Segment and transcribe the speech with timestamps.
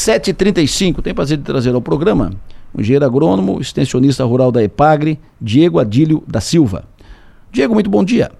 [0.00, 2.30] 7h35, tem prazer de trazer ao programa
[2.72, 6.84] o engenheiro agrônomo, extensionista rural da EPAGRE, Diego Adílio da Silva.
[7.52, 8.30] Diego, muito bom dia.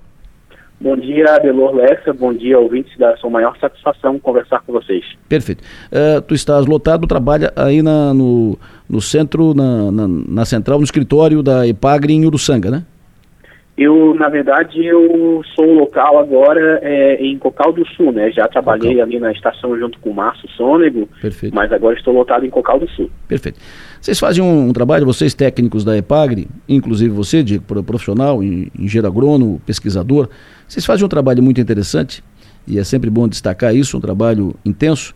[0.81, 2.15] Bom dia, Adelor Lessa.
[2.15, 5.05] Bom dia, ouvintes da sua maior satisfação conversar com vocês.
[5.29, 5.63] Perfeito.
[5.93, 8.59] Uh, tu estás lotado, trabalha aí na, no,
[8.89, 12.85] no centro, na, na, na, central, no escritório da EPAGRE em Uruçanga, né?
[13.83, 18.31] Eu, na verdade, eu sou local agora é, em Cocal do Sul, né?
[18.31, 19.05] Já trabalhei Cocal.
[19.07, 21.55] ali na estação junto com o Márcio Sônego, Perfeito.
[21.55, 23.11] mas agora estou lotado em Cocal do Sul.
[23.27, 23.59] Perfeito.
[23.99, 29.63] Vocês fazem um, um trabalho, vocês técnicos da EPAGRE, inclusive você, de profissional, engenheiro agrônomo,
[29.65, 30.29] pesquisador,
[30.69, 32.23] vocês fazem um trabalho muito interessante,
[32.69, 35.15] e é sempre bom destacar isso, um trabalho intenso,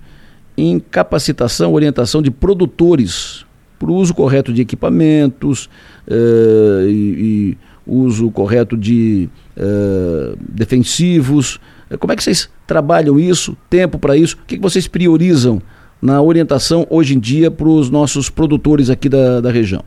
[0.57, 3.45] em capacitação, orientação de produtores
[3.79, 5.67] para o uso correto de equipamentos
[6.09, 11.61] uh, e, e uso correto de uh, defensivos.
[11.99, 14.37] Como é que vocês trabalham isso, tempo para isso?
[14.37, 15.61] O que, que vocês priorizam
[16.01, 19.83] na orientação hoje em dia para os nossos produtores aqui da, da região?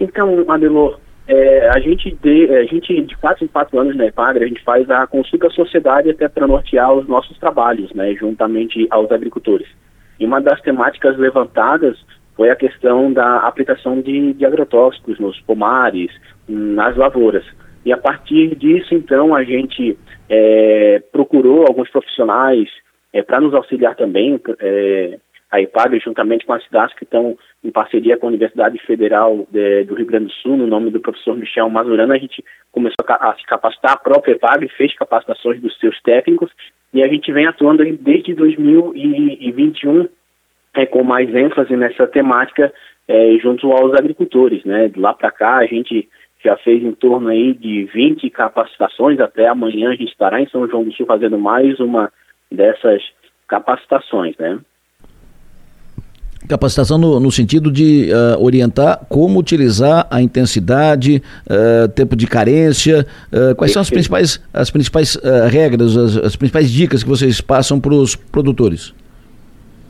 [0.00, 4.44] Então, Adelor, é, a, gente de, a gente de quatro em quatro anos na EPAGRE,
[4.44, 8.86] a gente faz a consulta à sociedade até para nortear os nossos trabalhos, né, juntamente
[8.90, 9.66] aos agricultores.
[10.20, 11.96] E uma das temáticas levantadas
[12.36, 16.10] foi a questão da aplicação de, de agrotóxicos nos pomares,
[16.48, 17.44] nas lavouras.
[17.84, 22.68] E a partir disso, então, a gente é, procurou alguns profissionais
[23.12, 25.18] é, para nos auxiliar também, é,
[25.50, 29.84] a IPAG, juntamente com as cidades que estão em parceria com a Universidade Federal de,
[29.84, 33.30] do Rio Grande do Sul, no nome do professor Michel Mazurano, a gente começou a,
[33.30, 36.50] a se capacitar, a própria IPAG fez capacitações dos seus técnicos,
[36.92, 40.08] e a gente vem atuando desde 2021
[40.74, 42.72] é, com mais ênfase nessa temática
[43.06, 44.88] é, junto aos agricultores, né?
[44.88, 46.08] De lá para cá a gente
[46.44, 50.68] já fez em torno aí de 20 capacitações, até amanhã a gente estará em São
[50.68, 52.12] João do Sul fazendo mais uma
[52.50, 53.02] dessas
[53.48, 54.58] capacitações, né?
[56.46, 63.06] Capacitação no, no sentido de uh, orientar como utilizar a intensidade, uh, tempo de carência,
[63.32, 65.18] uh, quais são as principais, as principais
[65.50, 68.94] regras, as, as, principais dicas que vocês passam para os produtores?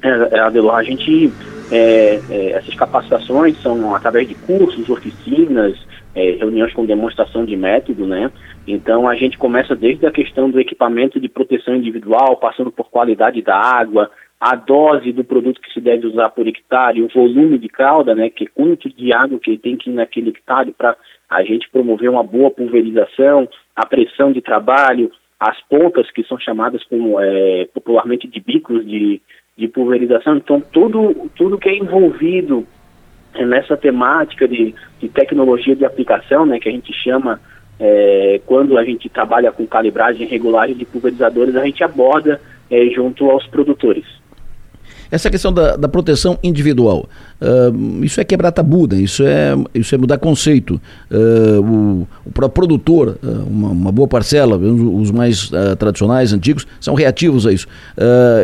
[0.00, 1.32] É, é, Adelor, a gente,
[1.72, 5.76] é, é, essas capacitações são através de cursos, oficinas,
[6.14, 8.30] é, reuniões com demonstração de método, né?
[8.66, 13.42] Então a gente começa desde a questão do equipamento de proteção individual, passando por qualidade
[13.42, 14.10] da água,
[14.40, 18.30] a dose do produto que se deve usar por hectare, o volume de calda, né?
[18.30, 20.96] Que quanto de água que tem que ir naquele hectare para
[21.28, 25.10] a gente promover uma boa pulverização, a pressão de trabalho,
[25.40, 29.20] as pontas que são chamadas como é, popularmente de bicos de
[29.56, 30.36] de pulverização.
[30.36, 32.66] Então, tudo, tudo que é envolvido
[33.42, 37.40] nessa temática de, de tecnologia de aplicação, né, que a gente chama,
[37.78, 42.40] é, quando a gente trabalha com calibragem regular de pulverizadores, a gente aborda
[42.70, 44.04] é, junto aos produtores.
[45.14, 47.08] Essa questão da, da proteção individual,
[47.40, 48.96] uh, isso é quebrar tabu, né?
[48.96, 50.80] isso, é, isso é mudar conceito.
[51.08, 57.46] Uh, o, o produtor, uh, uma, uma, boa parcela, os mais tradicionais, antigos, são reativos
[57.46, 57.68] a isso.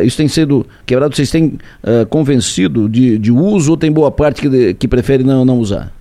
[0.05, 1.59] isso tem sido quebrado, vocês têm
[2.09, 5.91] convencido de, de uso ou tem boa parte que, que prefere não, não usar?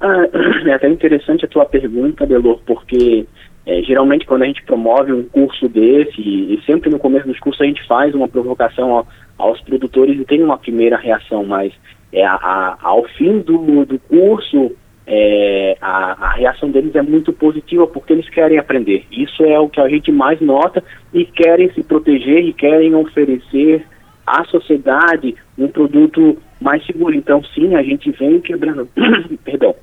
[0.00, 0.26] Ah,
[0.66, 3.26] é até interessante a tua pergunta, Delor, porque
[3.66, 7.62] é, geralmente, quando a gente promove um curso desse, e, sempre no começo dos cursos
[7.62, 9.06] a gente faz uma provocação ao,
[9.38, 11.72] aos produtores e tem uma primeira reação, mas
[12.12, 14.70] é, a, a, ao fim do, do curso,
[15.06, 19.06] é, a, a, reação deles é muito positiva porque eles querem aprender.
[19.10, 23.86] Isso é o que a gente mais nota e querem se proteger e querem oferecer
[24.26, 27.14] à sociedade um produto mais seguro.
[27.14, 28.88] Então, sim, a gente vem quebrando,
[29.42, 29.74] perdão,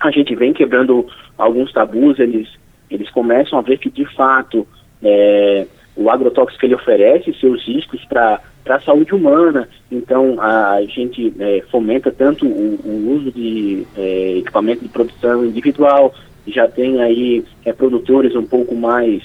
[0.00, 1.06] a gente vem quebrando
[1.38, 2.48] alguns tabus, eles
[2.94, 4.66] eles começam a ver que, de fato,
[5.02, 5.66] é,
[5.96, 9.68] o agrotóxico ele oferece seus riscos para a saúde humana.
[9.90, 16.14] Então, a gente é, fomenta tanto o, o uso de é, equipamento de produção individual,
[16.46, 19.22] já tem aí é, produtores um pouco mais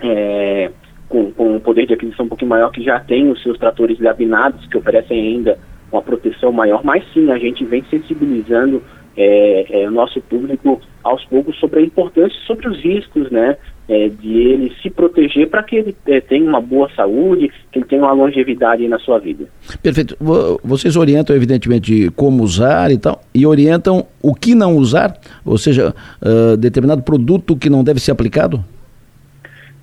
[0.00, 0.70] é,
[1.08, 3.98] com, com um poder de aquisição um pouquinho maior que já tem os seus tratores
[4.00, 5.58] labinados que oferecem ainda
[5.92, 8.82] uma proteção maior, mas sim, a gente vem sensibilizando
[9.16, 13.56] é, é, o nosso público aos poucos sobre a importância, sobre os riscos, né,
[13.88, 17.86] é, de ele se proteger para que ele é, tenha uma boa saúde, que ele
[17.86, 19.46] tenha uma longevidade na sua vida.
[19.82, 20.16] Perfeito.
[20.62, 25.94] Vocês orientam, evidentemente, como usar e tal, e orientam o que não usar, ou seja,
[26.22, 28.64] uh, determinado produto que não deve ser aplicado?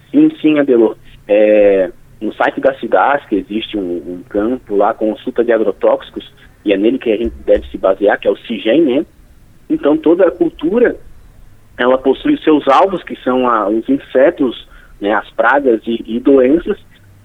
[0.09, 0.95] Sim, sim, Adelor.
[1.27, 1.91] É,
[2.21, 2.73] no site da
[3.27, 6.31] que existe um, um campo lá, consulta de agrotóxicos,
[6.63, 9.05] e é nele que a gente deve se basear, que é o CIGEM, né?
[9.69, 10.95] Então toda a cultura
[11.77, 14.67] ela possui seus alvos, que são os insetos,
[14.99, 16.77] né, as pragas e, e doenças,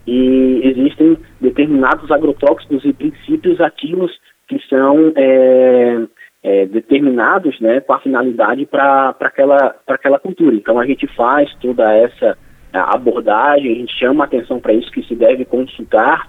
[0.06, 4.12] e existem determinados agrotóxicos e princípios ativos
[4.48, 6.02] que são é,
[6.42, 10.54] é, determinados né, com a finalidade para aquela, aquela cultura.
[10.54, 12.36] Então a gente faz toda essa
[12.72, 16.28] abordagem, a gente chama atenção para isso que se deve consultar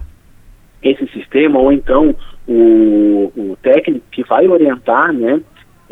[0.82, 2.16] esse sistema, ou então
[2.48, 5.42] o, o técnico que vai orientar, né,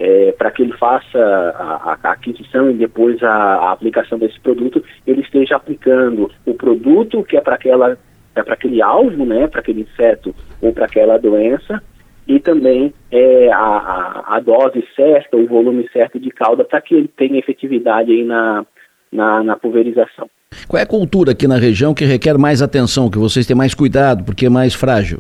[0.02, 4.84] é, para que ele faça a, a, aquisição e depois a, a, aplicação desse produto,
[5.06, 7.96] ele esteja aplicando o produto que é para aquela
[8.34, 11.84] é para aquele alvo, né, para aquele inseto ou para aquela doença,
[12.28, 17.10] e também é, a, a, dose certa, o volume certo de cauda para que ele
[17.10, 18.66] tenha efetividade aí na,
[19.12, 20.30] na, na pulverização.
[20.68, 23.76] Qual é a cultura aqui na região que requer mais atenção, que vocês têm mais
[23.76, 25.20] cuidado, porque é mais frágil?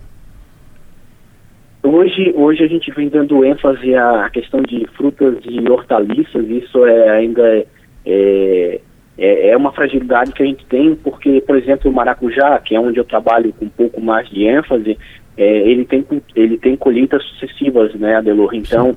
[1.83, 7.09] Hoje, hoje a gente vem dando ênfase à questão de frutas e hortaliças, isso é
[7.09, 7.65] ainda
[8.05, 8.79] é,
[9.17, 12.79] é, é, uma fragilidade que a gente tem, porque, por exemplo, o maracujá, que é
[12.79, 14.95] onde eu trabalho com um pouco mais de ênfase,
[15.35, 16.05] é, ele, tem,
[16.35, 18.53] ele tem colheitas sucessivas, né, Adelor?
[18.53, 18.95] Então,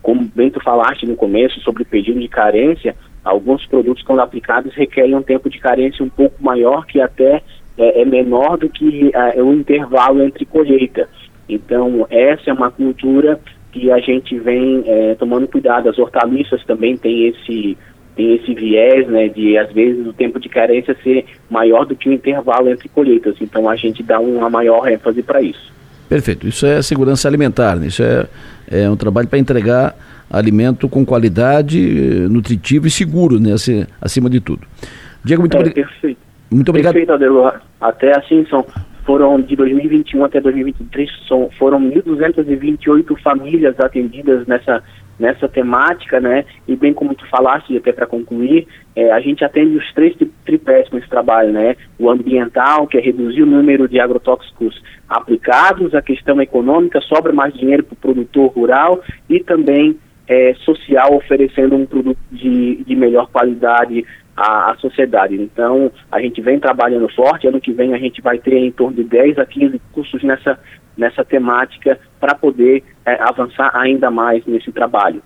[0.00, 2.94] como bem tu falaste no começo sobre pedido de carência,
[3.24, 7.42] alguns produtos quando aplicados requerem um tempo de carência um pouco maior, que até
[7.76, 11.08] é, é menor do que é, o intervalo entre colheita.
[11.54, 13.40] Então, essa é uma cultura
[13.72, 15.88] que a gente vem é, tomando cuidado.
[15.88, 17.76] As hortaliças também têm esse,
[18.16, 22.08] tem esse viés, né, de às vezes o tempo de carência ser maior do que
[22.08, 23.36] o intervalo entre colheitas.
[23.40, 25.72] Então, a gente dá uma maior ênfase para isso.
[26.08, 26.46] Perfeito.
[26.46, 27.86] Isso é segurança alimentar, né?
[27.86, 28.26] isso é,
[28.68, 29.94] é um trabalho para entregar
[30.28, 31.80] alimento com qualidade,
[32.28, 33.54] nutritivo e seguro, né,
[34.00, 34.66] acima de tudo.
[35.24, 35.72] Diego, muito, é, obri...
[35.72, 36.18] perfeito.
[36.50, 36.92] muito obrigado.
[36.92, 37.52] Perfeito, Adelo.
[37.80, 38.64] Até assim, são
[39.04, 44.82] foram de 2021 até 2023 são, foram 1.228 famílias atendidas nessa
[45.20, 46.46] nessa temática, né?
[46.66, 48.66] E bem como tu falaste, até para concluir,
[48.96, 50.16] é, a gente atende os três
[50.46, 51.76] tripés com esse trabalho, né?
[51.98, 57.52] O ambiental, que é reduzir o número de agrotóxicos aplicados, a questão econômica, sobra mais
[57.52, 59.98] dinheiro para o produtor rural e também
[60.30, 64.06] é, social, oferecendo um produto de, de melhor qualidade
[64.36, 65.34] à, à, sociedade.
[65.34, 68.94] Então, a gente vem trabalhando forte, ano que vem a gente vai ter em torno
[68.94, 70.56] de 10 a 15 cursos nessa,
[70.96, 75.20] nessa temática para poder é, avançar ainda mais nesse trabalho.